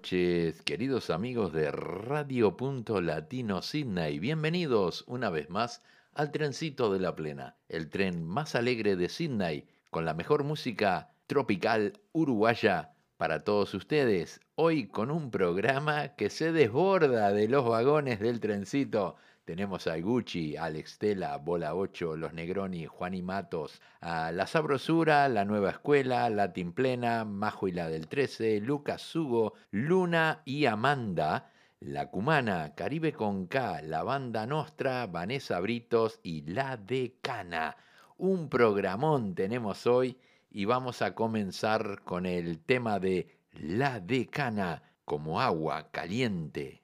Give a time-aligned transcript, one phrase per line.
[0.00, 4.18] noches, queridos amigos de Radio Punto Latino Sydney.
[4.18, 5.82] Bienvenidos una vez más
[6.14, 11.10] al trencito de la plena, el tren más alegre de Sydney, con la mejor música
[11.26, 14.40] tropical uruguaya para todos ustedes.
[14.54, 19.16] Hoy con un programa que se desborda de los vagones del trencito.
[19.44, 25.28] Tenemos a Gucci, Alex Tela, Bola 8, Los Negroni, Juan y Matos, a La Sabrosura,
[25.28, 31.50] La Nueva Escuela, Latin Plena, Majo y la del 13, Lucas Hugo, Luna y Amanda,
[31.80, 37.76] La Cumana, Caribe con K, La Banda Nostra, Vanessa Britos y La Decana.
[38.18, 40.18] Un programón tenemos hoy
[40.50, 46.79] y vamos a comenzar con el tema de La Decana como agua caliente.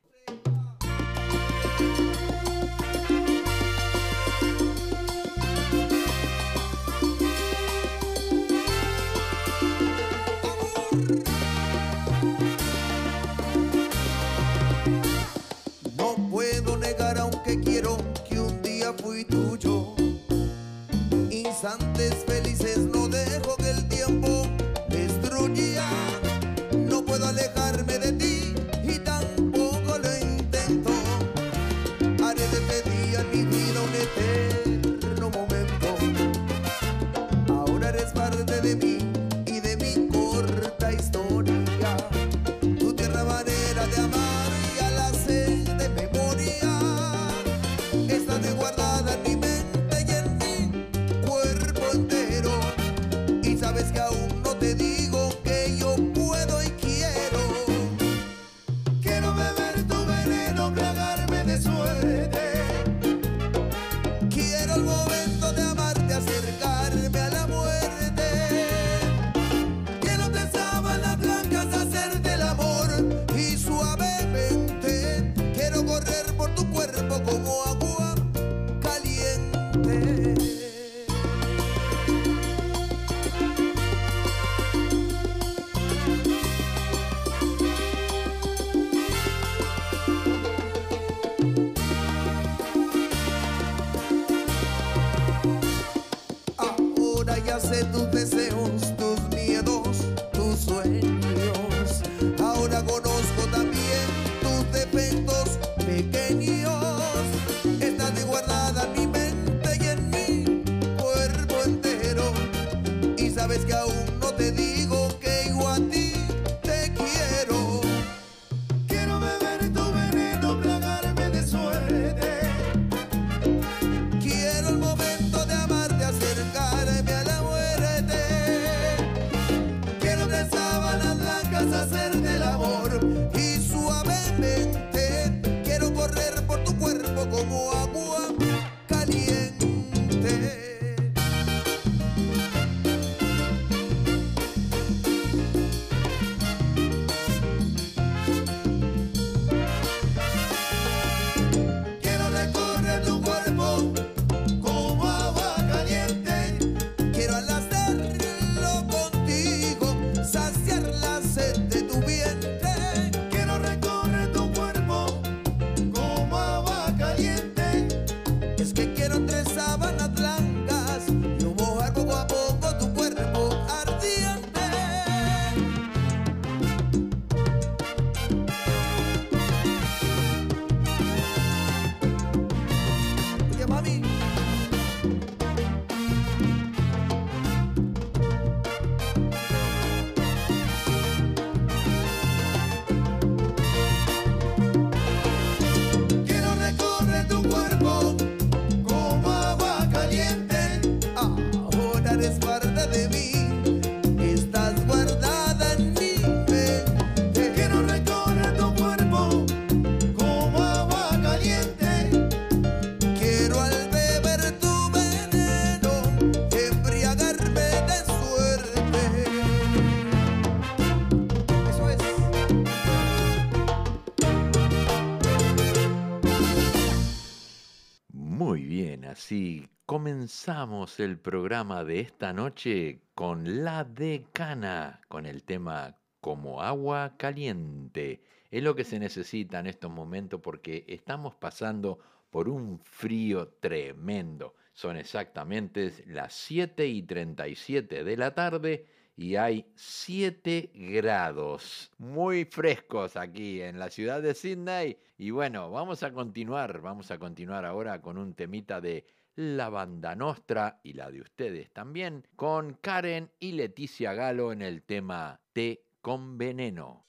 [229.27, 237.17] Así comenzamos el programa de esta noche con La Decana, con el tema Como agua
[237.17, 238.23] caliente.
[238.53, 241.99] Es lo que se necesita en estos momentos porque estamos pasando
[242.31, 244.55] por un frío tremendo.
[244.73, 248.87] Son exactamente las 7 y 37 de la tarde
[249.17, 254.99] y hay 7 grados muy frescos aquí en la ciudad de Sydney.
[255.19, 259.05] Y bueno, vamos a continuar, vamos a continuar ahora con un temita de
[259.37, 264.83] la banda Nostra y la de ustedes también, con Karen y Leticia Galo en el
[264.83, 267.05] tema Té con veneno.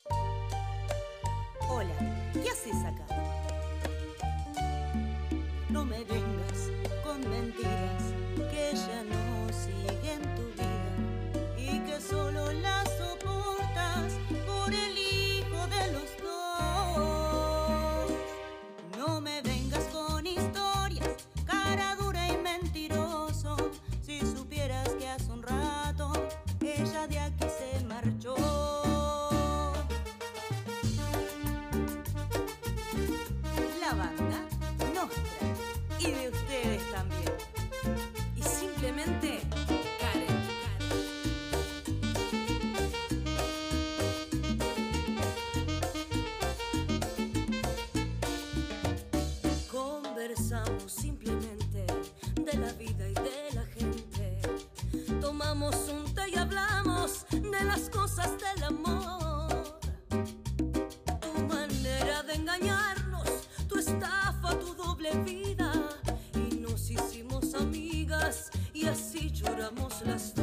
[1.69, 1.93] Hola,
[2.33, 3.05] ¿qué haces acá?
[5.69, 6.03] No me
[52.89, 54.41] y de la gente.
[55.19, 59.79] Tomamos un té y hablamos de las cosas del amor.
[60.09, 63.29] Tu manera de engañarnos,
[63.67, 65.71] tu estafa, tu doble vida.
[66.35, 70.36] Y nos hicimos amigas y así lloramos las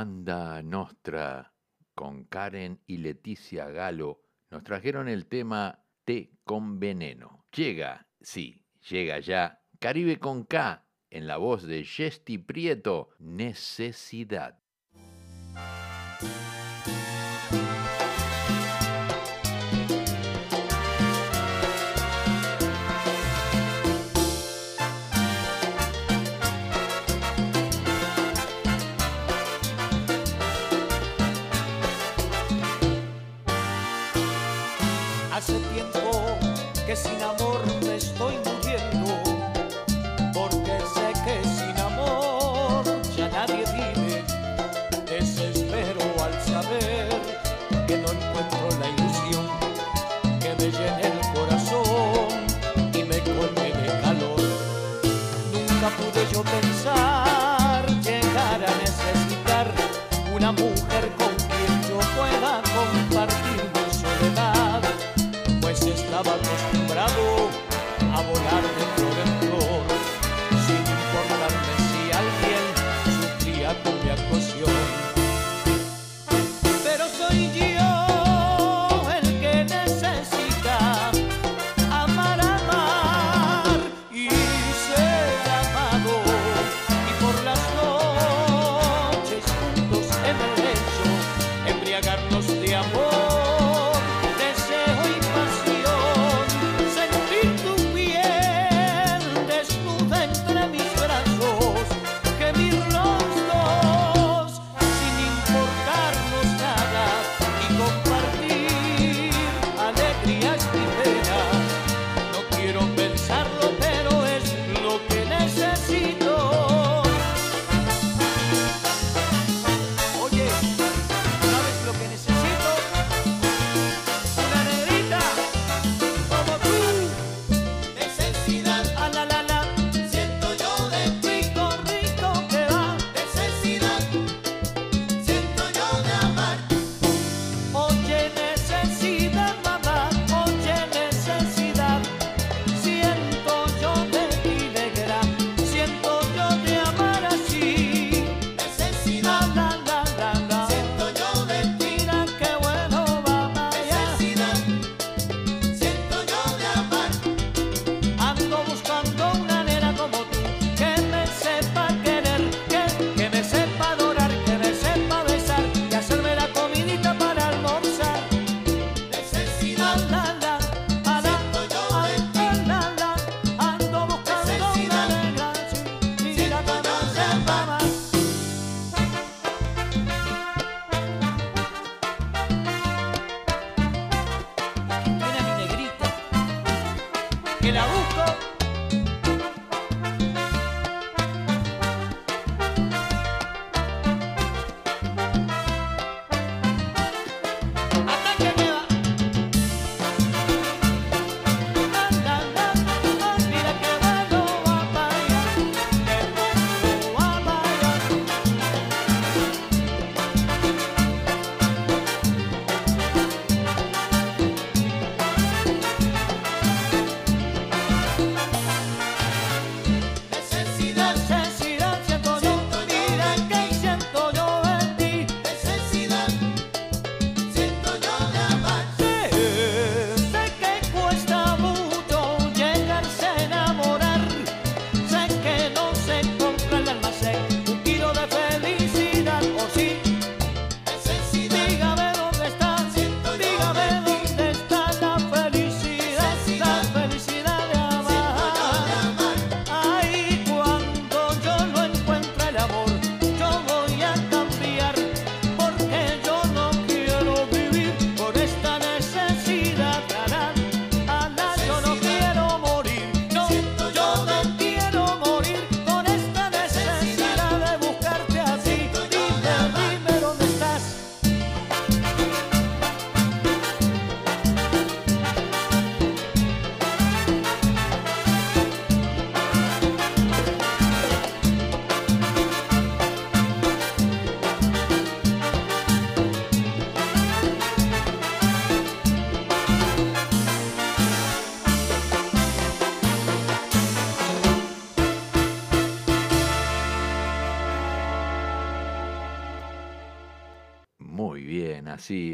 [0.00, 1.52] banda Nostra
[1.94, 7.44] con Karen y Leticia Galo nos trajeron el tema Té con veneno.
[7.54, 14.58] Llega, sí, llega ya Caribe con K en la voz de Jesti Prieto, Necesidad.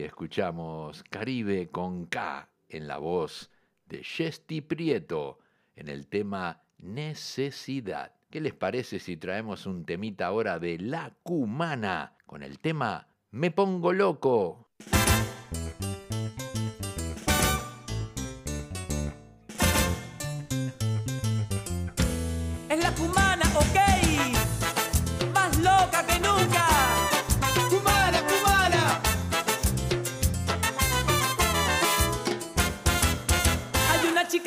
[0.07, 3.51] Escuchamos Caribe con K en la voz
[3.87, 5.41] de Chesty Prieto
[5.75, 8.13] en el tema Necesidad.
[8.31, 13.51] ¿Qué les parece si traemos un temita ahora de La Cumana con el tema Me
[13.51, 14.71] Pongo Loco?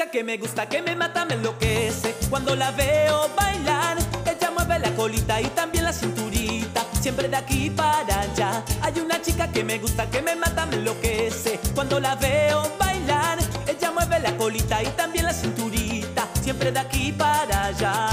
[0.07, 2.15] Que me gusta, que me mata, me enloquece.
[2.29, 6.85] Cuando la veo bailar Ella mueve la colita y también la cinturita.
[7.01, 8.63] Siempre de aquí para allá.
[8.81, 11.59] Hay una chica que me gusta, que me mata, me enloquece.
[11.75, 16.27] Cuando la veo bailar Ella mueve la colita y también la cinturita.
[16.41, 18.07] Siempre de aquí para allá.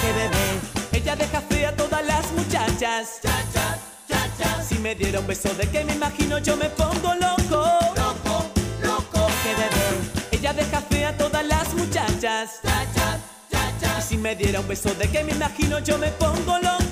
[0.00, 3.20] Que bebé Ella deja fea a todas las muchachas.
[3.22, 3.78] Cha cha,
[4.08, 7.05] cha cha, Si me diera un beso de que me imagino yo me pongo
[14.26, 16.85] me diera un beso de que me imagino, yo me pongo loco.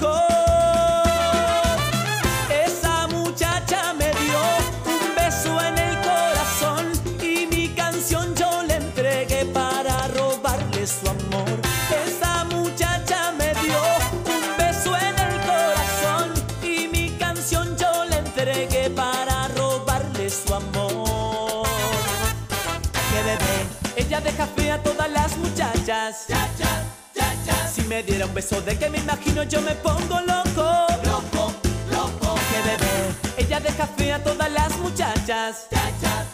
[28.04, 30.86] Diera un beso de que me imagino, yo me pongo loco.
[31.04, 31.52] loco,
[31.90, 33.14] loco, Que bebé.
[33.36, 35.66] Ella deja fea a todas las muchachas.
[35.70, 36.26] cha cha,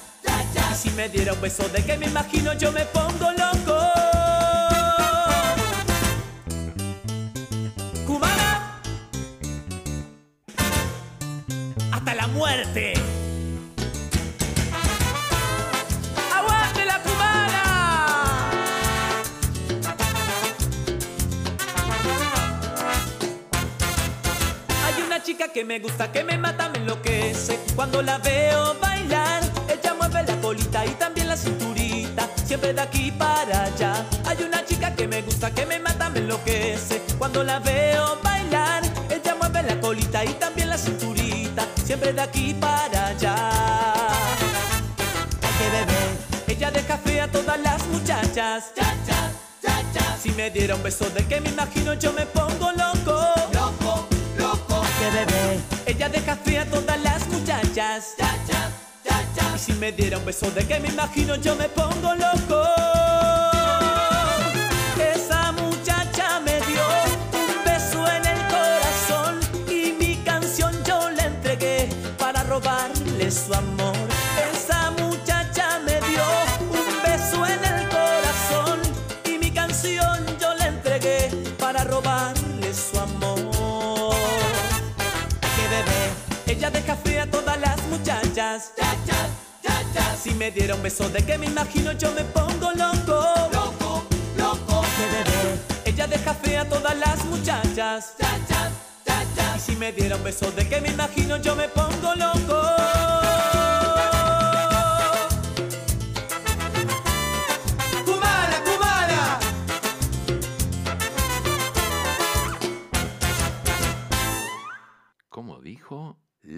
[0.55, 3.79] cha Y si me diera un beso de que me imagino, yo me pongo loco.
[8.07, 8.81] Cubana.
[11.93, 13.10] Hasta la muerte.
[25.61, 27.61] Que me gusta, que me mata, me enloquece.
[27.77, 32.27] Cuando la veo bailar, ella mueve la colita y también la cinturita.
[32.47, 34.07] Siempre de aquí para allá.
[34.25, 37.03] Hay una chica que me gusta, que me mata, me enloquece.
[37.19, 41.67] Cuando la veo bailar, ella mueve la colita y también la cinturita.
[41.85, 43.51] Siempre de aquí para allá.
[45.43, 45.87] Ay,
[46.47, 48.73] que ella deja fea a todas las muchachas.
[48.75, 49.31] Cha cha,
[49.63, 52.40] cha cha, Si me diera un beso de que me imagino, yo me pongo
[59.81, 62.50] me diera un beso de que me imagino, yo me pongo loco.
[90.61, 93.19] Diera un beso de que me imagino yo me pongo loco.
[93.51, 94.05] Loco,
[94.37, 94.85] loco.
[94.99, 98.15] Bebé, ella deja fea a todas las muchachas.
[98.21, 98.73] Chachas,
[99.07, 99.57] chachas.
[99.57, 102.80] Y si me diera un beso de que me imagino yo me pongo loco.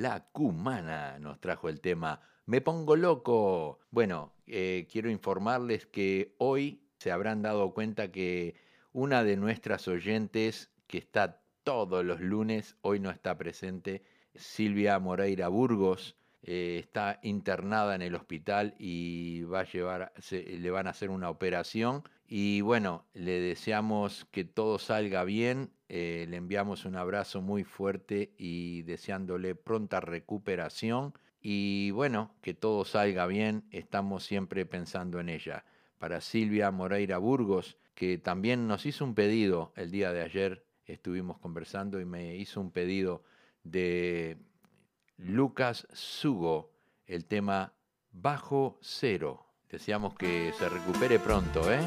[0.02, 3.78] La cumana nos trajo el tema Me pongo loco.
[3.92, 8.56] Bueno, eh, quiero informarles que hoy se habrán dado cuenta que
[8.92, 14.02] una de nuestras oyentes, que está todos los lunes, hoy no está presente,
[14.34, 20.70] Silvia Moreira Burgos, eh, está internada en el hospital y va a llevar, se- le
[20.72, 22.02] van a hacer una operación.
[22.35, 25.71] Y bueno, le deseamos que todo salga bien.
[25.90, 31.12] eh, le enviamos un abrazo muy fuerte y deseándole pronta recuperación.
[31.42, 33.64] Y bueno, que todo salga bien.
[33.71, 35.66] Estamos siempre pensando en ella.
[35.99, 41.37] Para Silvia Moreira Burgos, que también nos hizo un pedido el día de ayer, estuvimos
[41.37, 43.25] conversando y me hizo un pedido
[43.62, 44.38] de
[45.18, 46.73] Lucas Sugo,
[47.05, 47.75] el tema
[48.11, 49.51] Bajo Cero.
[49.72, 51.80] Deseamos que se recupere pronto, ¿eh?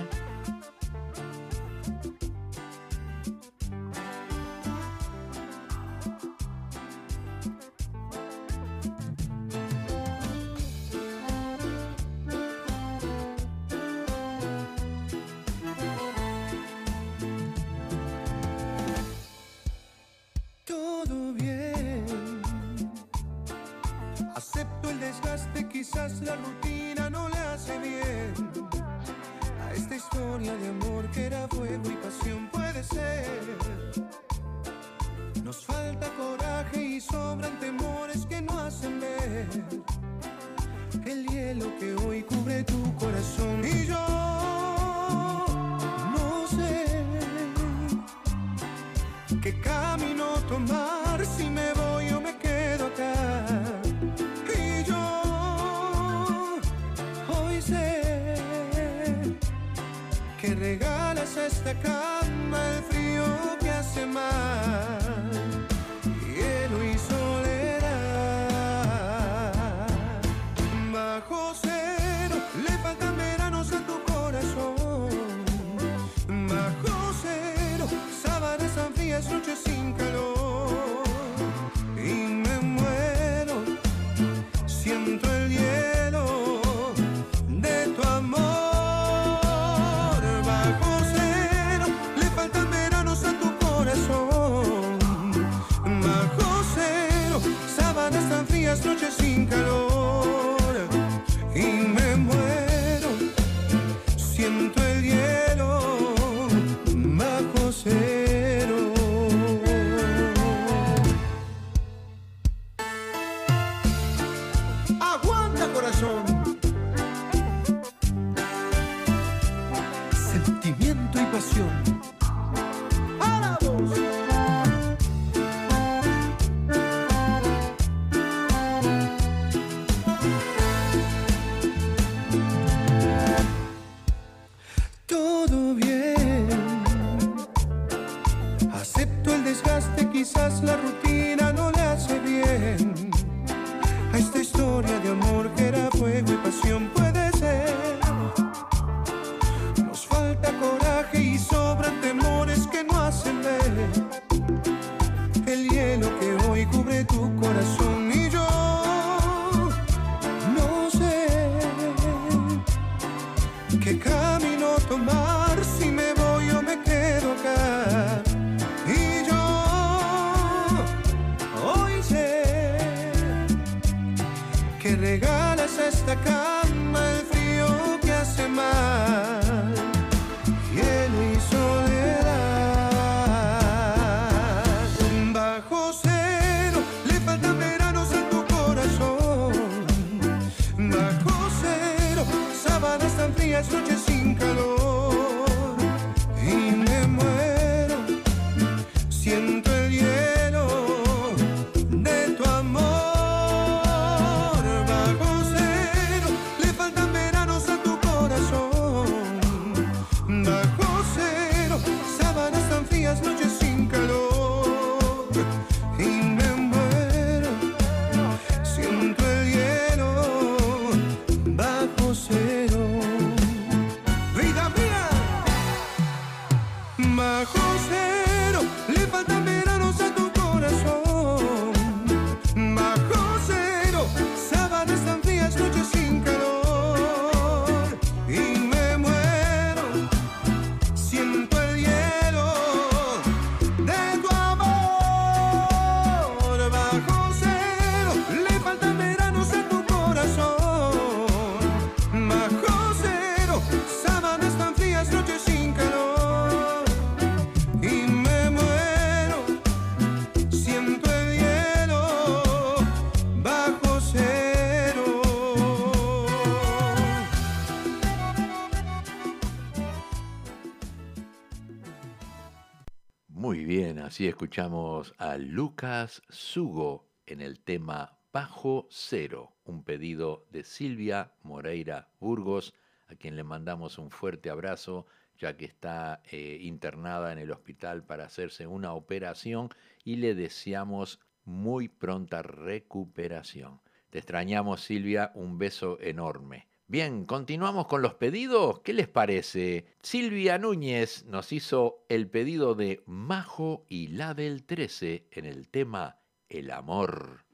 [274.27, 282.73] Escuchamos a Lucas Sugo en el tema Bajo Cero, un pedido de Silvia Moreira Burgos,
[283.07, 285.05] a quien le mandamos un fuerte abrazo,
[285.37, 289.69] ya que está eh, internada en el hospital para hacerse una operación
[290.03, 293.81] y le deseamos muy pronta recuperación.
[294.09, 296.67] Te extrañamos Silvia, un beso enorme.
[296.87, 298.81] Bien, continuamos con los pedidos.
[298.81, 299.85] ¿Qué les parece?
[300.03, 306.19] Silvia Núñez nos hizo el pedido de Majo y la del 13 en el tema
[306.47, 307.44] El amor.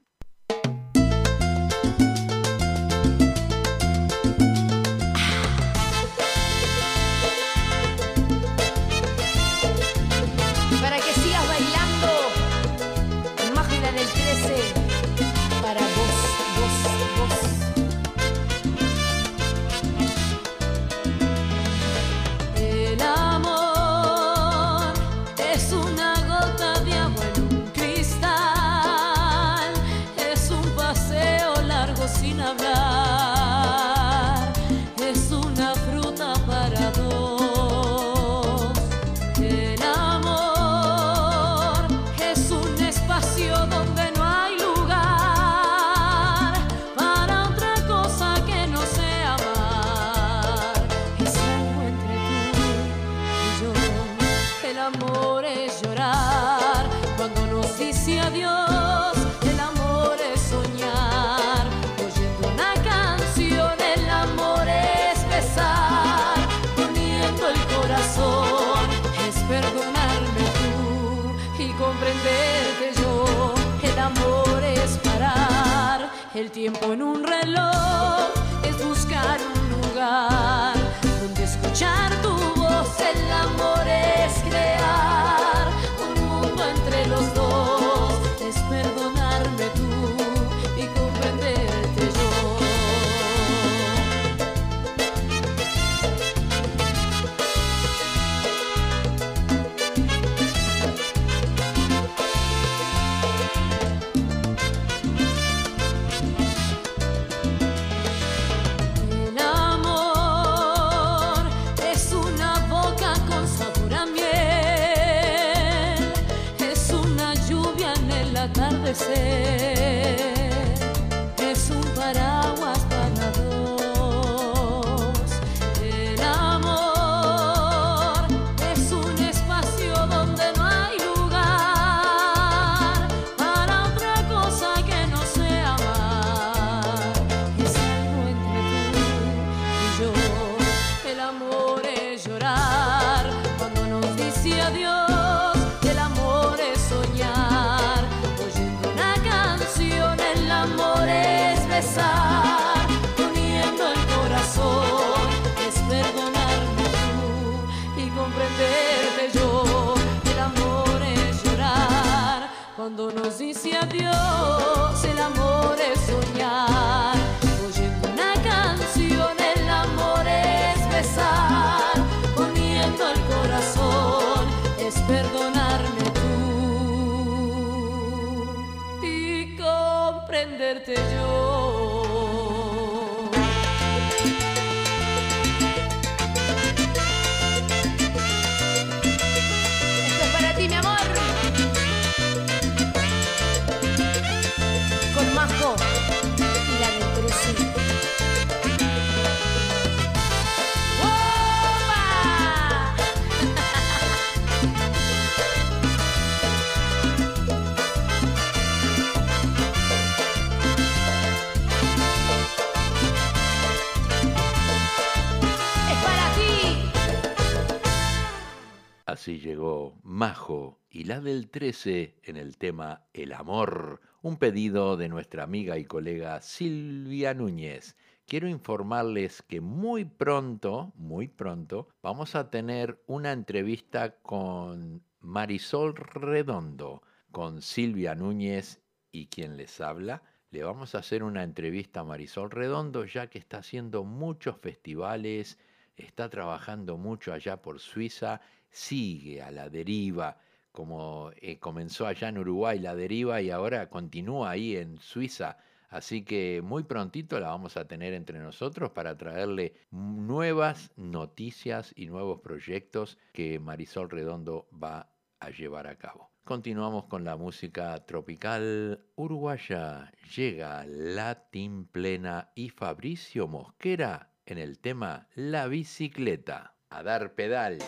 [221.52, 227.94] 13 en el tema El amor, un pedido de nuestra amiga y colega Silvia Núñez.
[228.26, 237.02] Quiero informarles que muy pronto, muy pronto, vamos a tener una entrevista con Marisol Redondo,
[237.30, 238.80] con Silvia Núñez
[239.12, 240.22] y quien les habla.
[240.50, 245.58] Le vamos a hacer una entrevista a Marisol Redondo, ya que está haciendo muchos festivales,
[245.96, 250.38] está trabajando mucho allá por Suiza, sigue a la deriva,
[250.72, 255.58] como eh, comenzó allá en Uruguay la deriva y ahora continúa ahí en Suiza.
[255.90, 262.06] Así que muy prontito la vamos a tener entre nosotros para traerle nuevas noticias y
[262.06, 266.30] nuevos proyectos que Marisol Redondo va a llevar a cabo.
[266.44, 270.10] Continuamos con la música tropical uruguaya.
[270.34, 276.74] Llega Latin Plena y Fabricio Mosquera en el tema La bicicleta.
[276.90, 277.78] A dar pedal.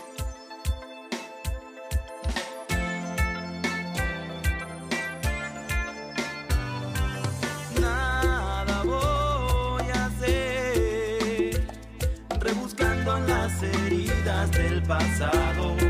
[14.87, 15.84] pasado.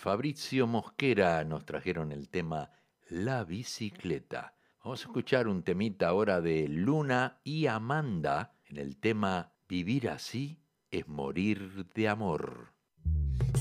[0.00, 2.70] Fabrizio Mosquera nos trajeron el tema
[3.10, 4.54] La bicicleta.
[4.82, 10.58] Vamos a escuchar un temita ahora de Luna y Amanda en el tema Vivir así
[10.90, 12.72] es morir de amor.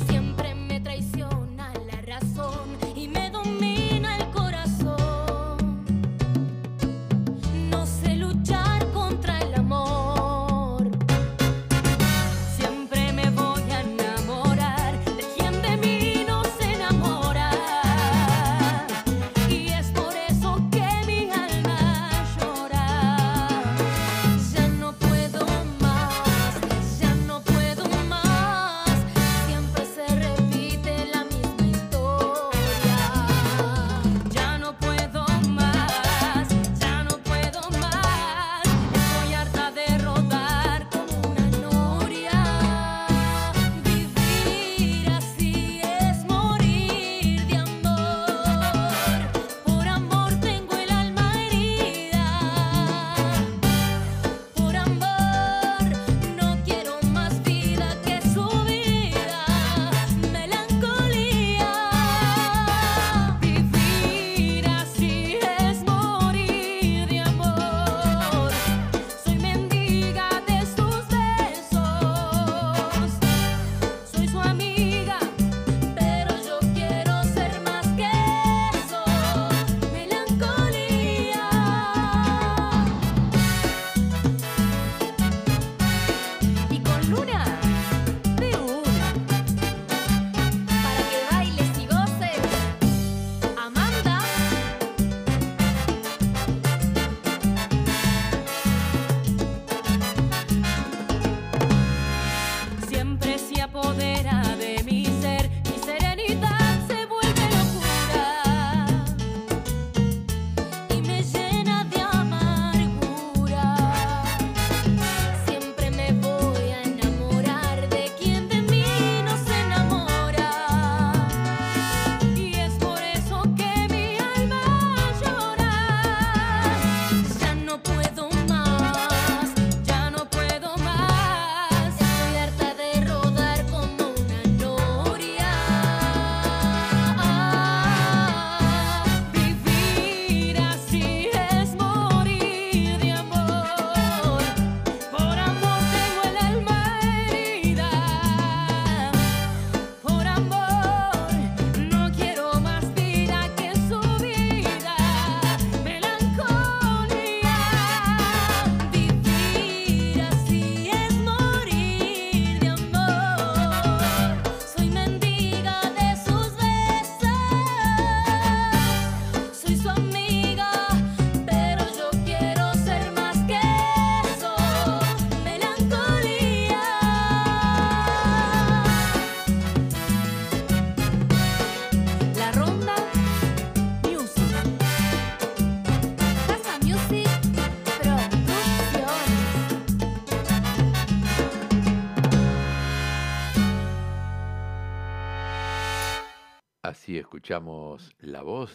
[0.08, 2.89] Siempre me traiciona la razón.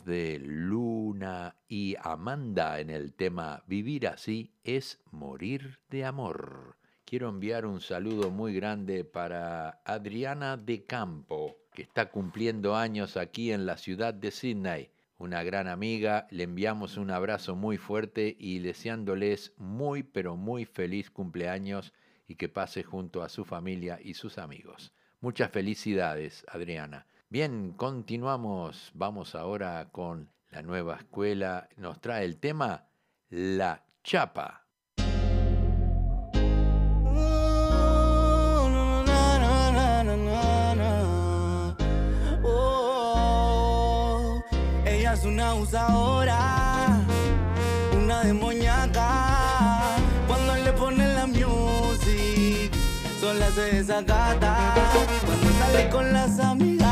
[0.03, 6.77] De Luna y Amanda en el tema Vivir así es morir de amor.
[7.05, 13.53] Quiero enviar un saludo muy grande para Adriana de Campo, que está cumpliendo años aquí
[13.53, 14.91] en la ciudad de Sydney.
[15.19, 21.11] Una gran amiga, le enviamos un abrazo muy fuerte y deseándoles muy pero muy feliz
[21.11, 21.93] cumpleaños
[22.27, 24.93] y que pase junto a su familia y sus amigos.
[25.21, 27.07] Muchas felicidades, Adriana.
[27.35, 28.93] Bien, continuamos.
[28.95, 31.69] Vamos ahora con la nueva escuela.
[31.77, 32.85] Nos trae el tema
[33.29, 34.69] La Chapa.
[42.45, 44.41] Oh,
[44.85, 47.01] es una abusadora,
[48.01, 49.97] una demoníaca.
[50.29, 52.73] Cuando le ponen la music,
[53.19, 54.73] sola se desacata.
[55.27, 56.84] Cuando sale con las amigas,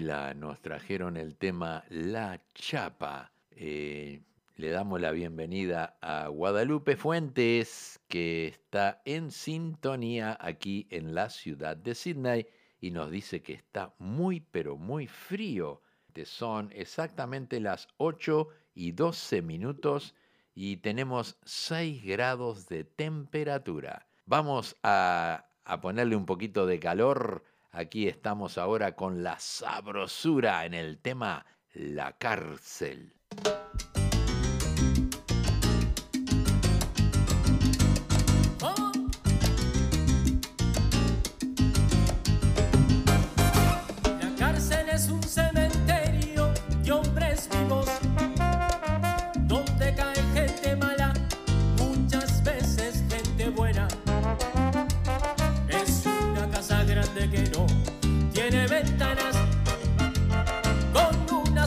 [0.00, 3.30] nos trajeron el tema La Chapa.
[3.50, 4.22] Eh,
[4.56, 11.76] le damos la bienvenida a Guadalupe Fuentes, que está en sintonía aquí en la ciudad
[11.76, 12.46] de Sydney
[12.80, 15.82] y nos dice que está muy, pero muy frío.
[16.24, 20.14] Son exactamente las 8 y 12 minutos
[20.54, 24.06] y tenemos 6 grados de temperatura.
[24.24, 25.44] Vamos a
[25.82, 27.44] ponerle un poquito de calor.
[27.74, 33.14] Aquí estamos ahora con la sabrosura en el tema La cárcel.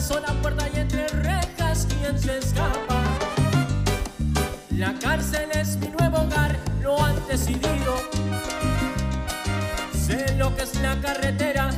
[0.06, 3.02] Sola puerta y entre rejas quien se escapa.
[4.70, 7.96] La cárcel es mi nuevo hogar, lo han decidido.
[9.92, 11.70] Sé lo que es la carretera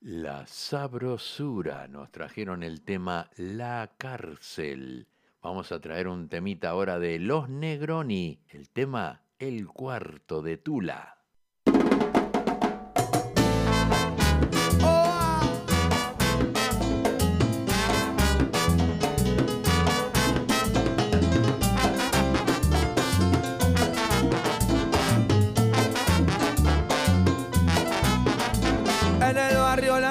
[0.00, 1.88] La sabrosura.
[1.88, 5.08] Nos trajeron el tema La cárcel.
[5.42, 8.38] Vamos a traer un temita ahora de Los Negroni.
[8.48, 11.17] El tema El cuarto de Tula.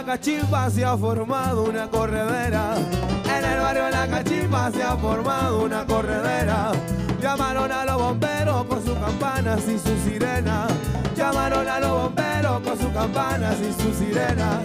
[0.08, 2.76] Cachimba se ha formado una corredera.
[3.26, 6.72] En el barrio de la Cachimba se ha formado una corredera.
[7.22, 10.72] Llamaron a los bomberos con sus campanas y sus sirenas.
[11.14, 14.60] Llamaron a los bomberos con sus campanas y sus sirenas.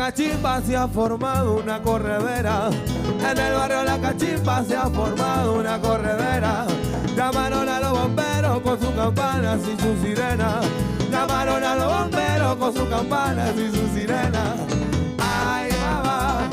[0.00, 2.70] Cachimba se ha formado una corredera.
[3.20, 6.66] En el barrio La Cachimba se ha formado una corredera.
[7.14, 10.64] Llamaron a los bomberos con sus campanas y sus sirenas.
[11.10, 14.56] Llamaron a los bomberos con sus campanas y sus sirenas.
[15.18, 16.48] Ay, mamá,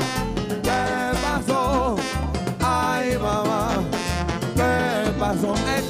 [0.62, 1.96] ¿qué pasó?
[2.60, 3.70] Ay, mamá,
[4.56, 5.54] ¿qué pasó?
[5.74, 5.84] ¿En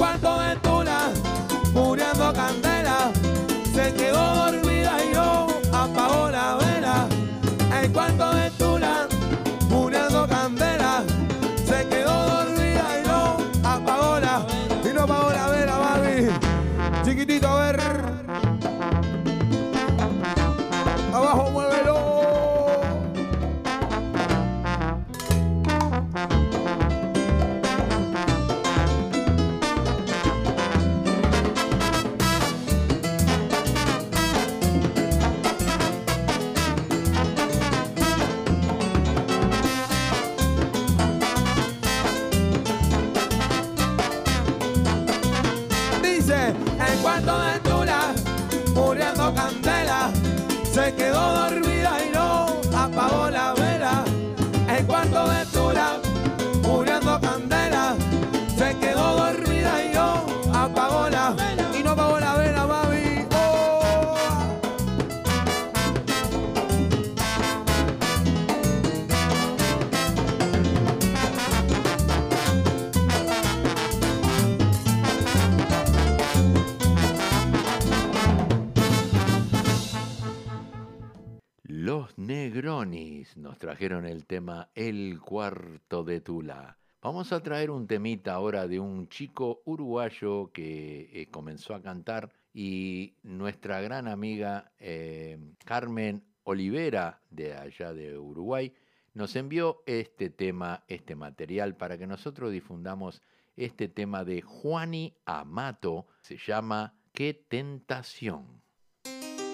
[85.89, 86.77] de Tula.
[87.01, 92.31] Vamos a traer un temita ahora de un chico uruguayo que eh, comenzó a cantar
[92.53, 98.75] y nuestra gran amiga eh, Carmen Olivera de allá de Uruguay
[99.15, 103.23] nos envió este tema, este material para que nosotros difundamos
[103.57, 108.63] este tema de Juani Amato, se llama Qué tentación.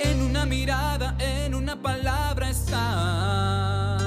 [0.00, 4.03] En una mirada, en una palabra está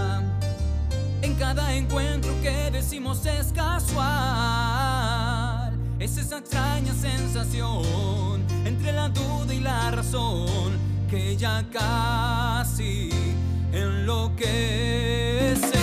[1.37, 4.07] cada encuentro que decimos es casual.
[5.99, 10.77] Es esa extraña sensación entre la duda y la razón
[11.09, 13.09] que ya casi
[13.71, 15.76] enloquece.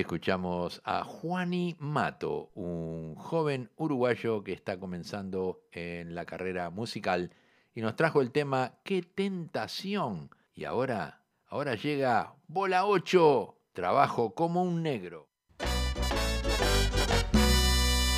[0.00, 7.32] Escuchamos a Juani Mato, un joven uruguayo que está comenzando en la carrera musical
[7.74, 10.30] y nos trajo el tema Qué tentación.
[10.54, 15.28] Y ahora, ahora llega Bola 8, trabajo como un negro.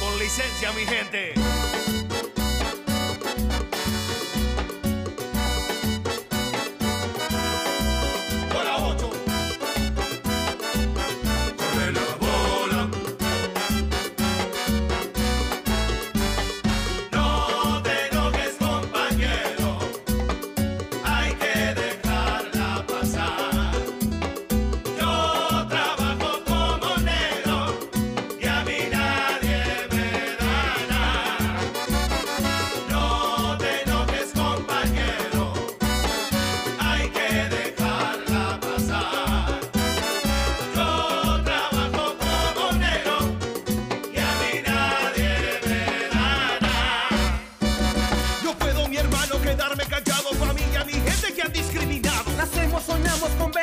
[0.00, 1.32] Con licencia, mi gente.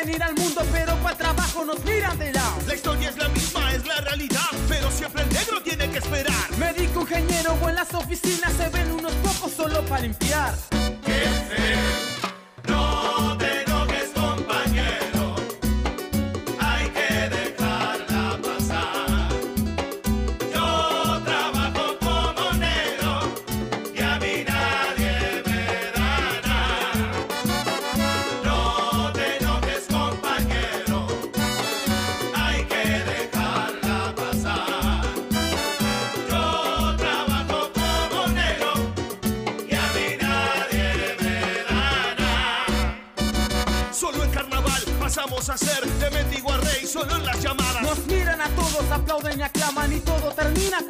[0.04, 2.58] Venir al mundo, pero para trabajo nos miran de lado.
[2.68, 6.58] La historia es la misma, es la realidad, pero siempre el negro tiene que esperar.
[6.58, 10.54] Médico, ingeniero o en las oficinas se ven unos pocos solo para limpiar.
[10.72, 12.17] No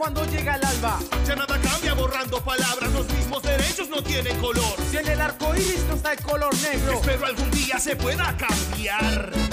[0.08, 0.99] cuando llega el alba.
[1.26, 4.64] Ya nada cambia borrando palabras, los mismos derechos no tienen color.
[4.89, 6.93] Si en el arco iris no está el color negro.
[6.93, 9.47] Espero algún día se pueda cambiar.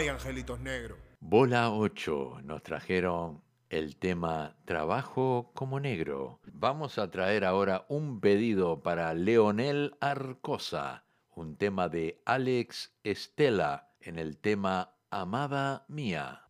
[0.00, 0.98] Hay angelitos negros.
[1.20, 6.40] Bola 8 nos trajeron el tema Trabajo como negro.
[6.54, 14.18] Vamos a traer ahora un pedido para Leonel Arcosa, un tema de Alex Estela en
[14.18, 16.44] el tema Amada Mía.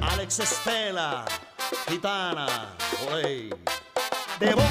[0.00, 1.24] Alex Estela,
[1.86, 2.76] gitana,
[3.12, 3.50] oye.
[4.40, 4.62] Debo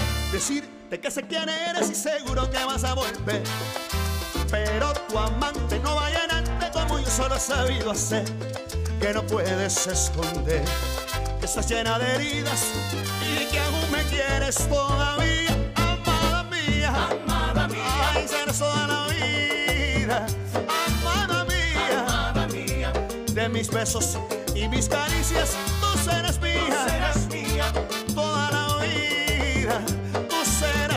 [0.87, 3.43] decirte que sé quién eres y seguro que vas a volver.
[4.49, 8.25] Pero tu amante no vaya adelante como yo solo he sabido hacer.
[8.99, 10.63] Que no puedes esconder
[11.39, 12.71] que estás llena de heridas
[13.21, 15.55] y que aún me quieres todavía.
[15.75, 20.25] Amada mía, amada mía, ay, serás toda la vida.
[20.87, 22.93] Amada mía, amada mía,
[23.33, 24.17] de mis besos
[24.55, 26.85] y mis caricias, tú serás mía.
[26.87, 27.26] serás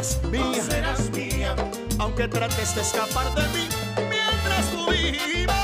[0.03, 0.63] serás mía.
[0.63, 1.57] serás mía.
[1.99, 3.69] Aunque trates de escapar de mí
[4.09, 5.57] mientras tú vivas.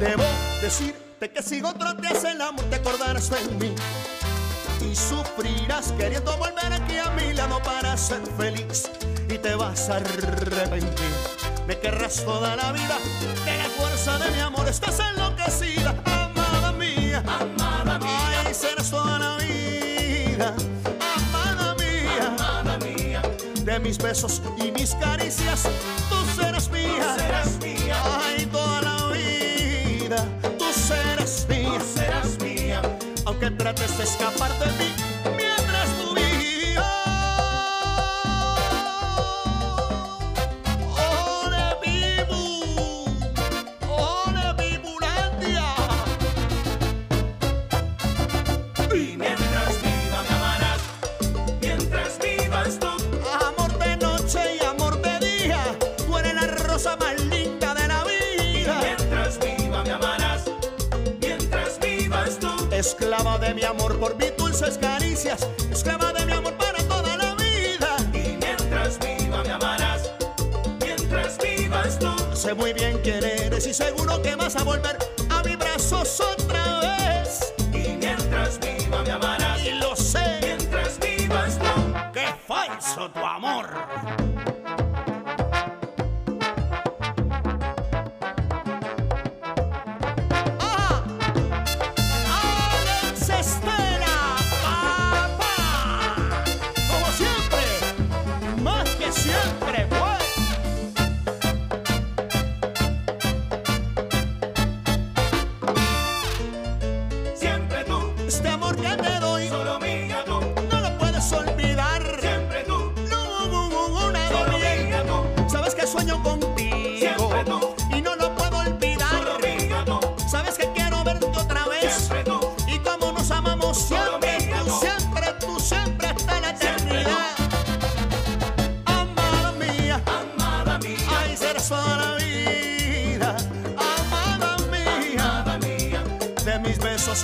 [0.00, 0.24] Debo
[0.62, 3.74] decirte que si otro te hace el amor te acordarás de mí
[4.80, 8.88] y sufrirás queriendo volver aquí a mi lado para ser feliz
[9.28, 11.47] y te vas a arrepentir.
[11.68, 12.96] Me querrás toda la vida,
[13.44, 18.42] de la fuerza de mi amor estás enloquecida, amada mía, amada mía.
[18.46, 20.54] Ay, serás toda la vida,
[21.14, 23.20] amada mía, amada mía.
[23.66, 25.68] De mis besos y mis caricias,
[26.08, 27.96] tú serás mía, serás mía.
[28.24, 30.24] Ay, toda la vida,
[30.58, 32.80] tú serás mía, serás mía.
[33.26, 35.07] Aunque trates de escapar de mí
[63.48, 67.34] de mi amor por mi dulce dulces caricias, esclava de mi amor para toda la
[67.34, 67.96] vida.
[68.12, 70.12] Y mientras viva me amarás,
[70.80, 72.10] mientras vivas tú.
[72.34, 74.98] Sé muy bien quién eres y seguro que vas a volver
[75.30, 77.54] a mis brazos otra vez.
[77.72, 81.94] Y mientras viva me amarás, Y lo sé, mientras vivas tú.
[82.12, 83.87] qué falso tu amor.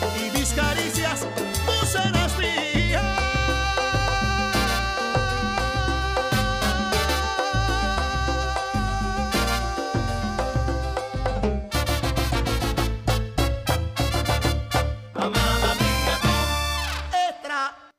[0.01, 1.27] Besos y mis caricias,
[1.67, 3.03] tú serás mía.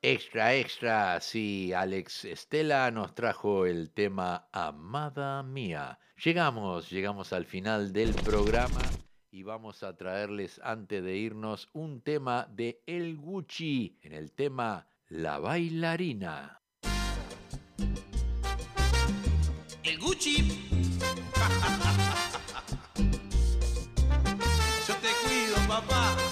[0.02, 5.98] Extra, extra, sí, Alex Estela nos trajo el tema Amada Mía.
[6.24, 8.80] Llegamos, llegamos al final del programa
[9.36, 14.88] y vamos a traerles antes de irnos un tema de El Gucci en el tema
[15.08, 16.62] La bailarina.
[19.82, 20.38] El Gucci.
[24.88, 26.25] Yo te cuido, papá.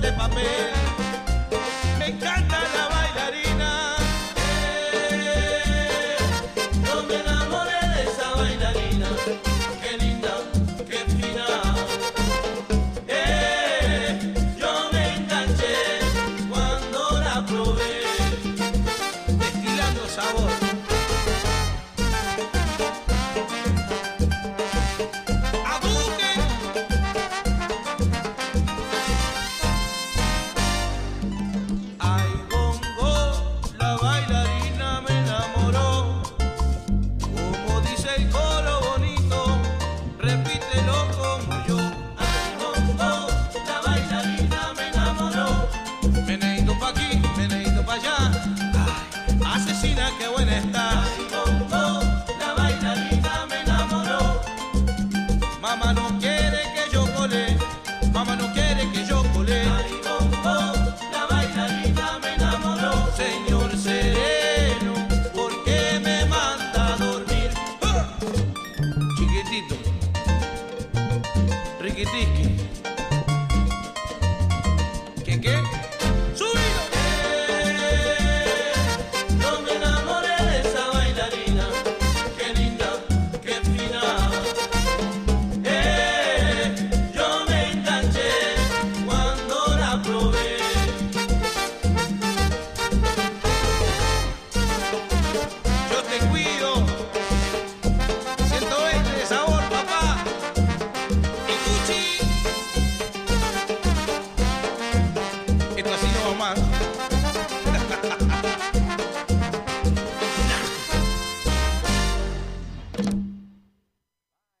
[0.00, 0.91] De papel.